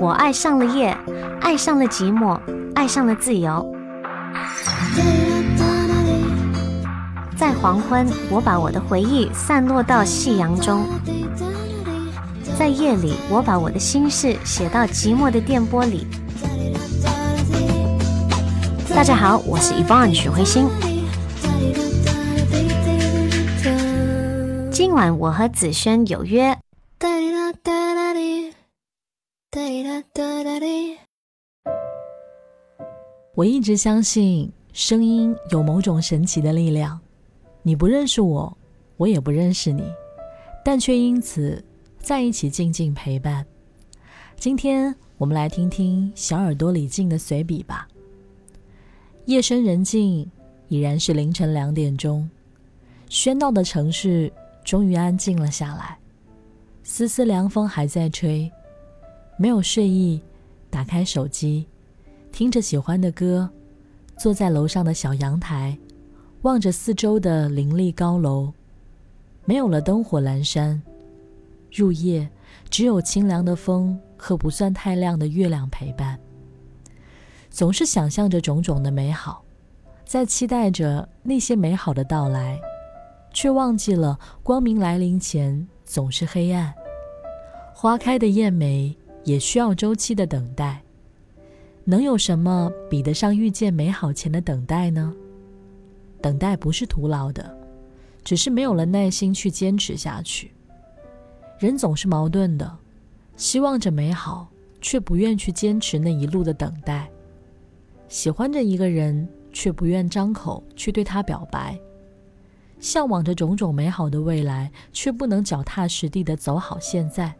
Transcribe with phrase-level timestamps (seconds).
[0.00, 0.96] 我爱上了夜，
[1.40, 2.38] 爱上了寂寞，
[2.76, 3.68] 爱上了自由。
[7.36, 10.84] 在黄昏，我把我的回忆散落到夕阳中；
[12.56, 16.06] 在夜里，我把我的心事写到寂寞的电波里。
[18.94, 20.68] 大家好，我是 Yvonne 许慧欣。
[24.70, 26.56] 今晚我和子轩有约。
[33.34, 37.00] 我一直相信声音有某种神奇的力量。
[37.62, 38.56] 你不认识我，
[38.96, 39.82] 我也不认识你，
[40.64, 41.64] 但却因此
[41.98, 43.44] 在一起静静陪伴。
[44.36, 47.88] 今天我们来听听小耳朵李静的随笔吧。
[49.24, 50.30] 夜深人静，
[50.68, 52.30] 已然是凌晨两点钟，
[53.08, 54.32] 喧闹的城市
[54.64, 55.98] 终于安静了下来，
[56.84, 58.50] 丝丝凉风还在吹。
[59.38, 60.20] 没有睡意，
[60.68, 61.66] 打开手机，
[62.32, 63.48] 听着喜欢的歌，
[64.16, 65.78] 坐在楼上的小阳台。
[66.42, 68.52] 望着四周的林立高楼，
[69.44, 70.80] 没有了灯火阑珊，
[71.72, 72.28] 入夜
[72.70, 76.18] 只有清凉的风和不算太亮的月亮陪伴。
[77.50, 79.42] 总是想象着种种的美好，
[80.04, 82.60] 在期待着那些美好的到来，
[83.32, 86.72] 却忘记了光明来临前总是黑暗。
[87.74, 90.82] 花开的艳美也需要周期的等待，
[91.84, 95.14] 能有什么比得上遇见美好前的等待呢？
[96.20, 97.56] 等待不是徒劳的，
[98.24, 100.50] 只是没有了耐心去坚持下去。
[101.58, 102.78] 人总是矛盾的，
[103.36, 104.48] 希望着美好，
[104.80, 107.08] 却不愿去坚持那一路的等待；
[108.08, 111.76] 喜欢着一个人，却不愿张口去对他表白；
[112.80, 117.34] 向往着种种美好的未来，却不能脚踏实地的走好现在。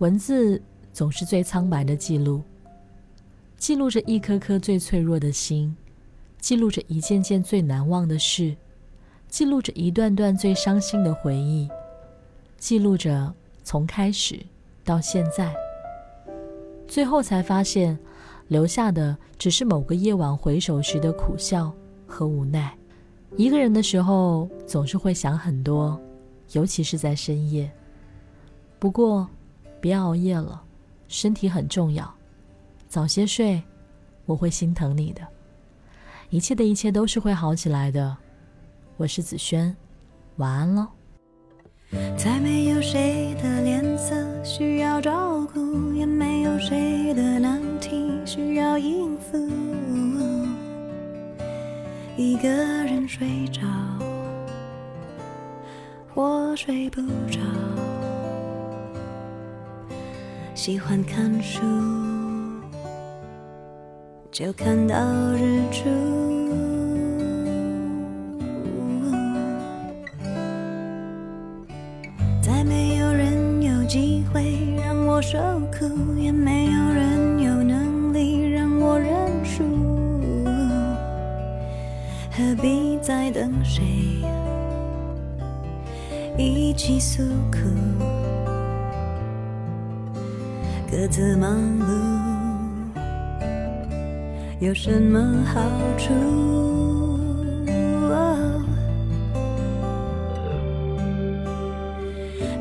[0.00, 0.60] 文字
[0.94, 2.42] 总是最苍白的记录，
[3.58, 5.76] 记录着一颗颗最脆弱的心。
[6.38, 8.56] 记录着一件件最难忘的事，
[9.28, 11.68] 记录着一段段最伤心的回忆，
[12.56, 13.30] 记录着
[13.62, 14.40] 从开始
[14.82, 15.54] 到现在，
[16.88, 17.98] 最后才发现，
[18.48, 21.70] 留下的只是某个夜晚回首时的苦笑
[22.06, 22.74] 和无奈。
[23.36, 26.00] 一个人的时候，总是会想很多，
[26.52, 27.70] 尤其是在深夜。
[28.78, 29.28] 不过，
[29.80, 30.62] 别熬夜了，
[31.08, 32.12] 身体很重要，
[32.88, 33.62] 早些睡，
[34.26, 35.26] 我会心疼你的。
[36.28, 38.16] 一切的一切都是会好起来的。
[38.96, 39.74] 我是子轩，
[40.36, 40.86] 晚安喽。
[42.16, 49.38] 再没有谁的脸色需要照顾，也没有谁的难题需要应付。
[52.16, 53.62] 一个人睡着，
[56.14, 57.40] 或睡不着。
[60.62, 61.62] 喜欢看书。
[64.30, 64.94] 就看到
[65.32, 65.88] 日出，
[72.42, 75.38] 再没有人有机会让我受
[75.72, 79.64] 苦，也没有人有能力让我认输，
[82.30, 83.82] 何必再等谁
[86.36, 87.60] 一起诉苦，
[91.00, 91.86] 各自忙碌。
[94.58, 95.58] 有什么好
[95.96, 96.12] 处？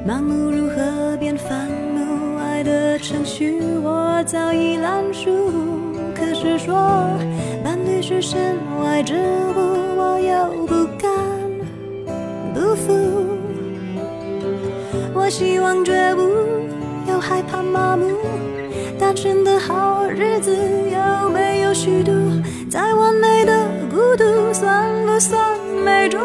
[0.08, 2.38] 盲目如何变烦怒？
[2.38, 5.30] 爱的程序我早已烂熟。
[6.16, 6.74] 可是说
[7.62, 9.60] 伴侣是身外之物，
[9.98, 11.12] 我又不敢
[12.54, 12.94] 不服。
[15.14, 16.22] 我希望绝不，
[17.30, 18.08] 害怕麻木。
[18.98, 22.12] 单纯的好日子有没有虚度？
[22.72, 26.20] 再完美的孤独，算不算美中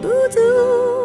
[0.00, 0.95] 不足？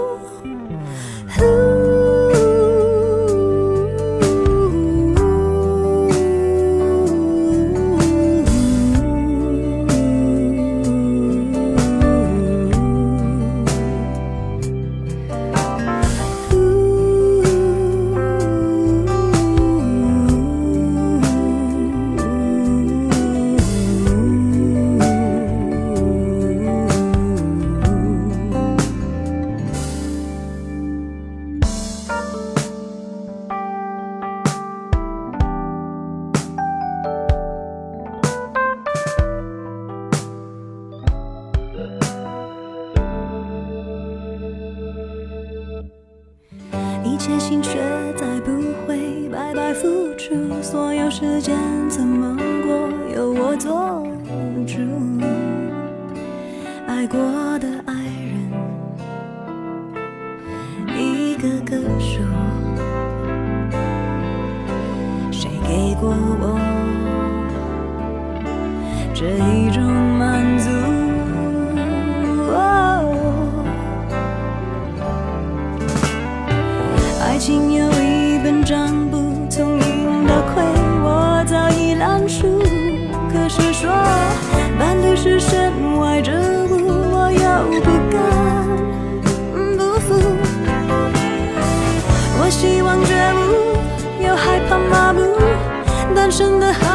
[50.61, 51.57] 所有时间
[51.89, 54.01] 怎么过，由我做
[54.65, 54.77] 主。
[56.87, 57.19] 爱过
[57.59, 58.49] 的爱人，
[60.97, 62.23] 一个个说，
[65.31, 66.57] 谁给过我
[69.13, 70.69] 这一种满足？
[77.21, 79.00] 爱情有一本账
[96.31, 96.90] 真，的好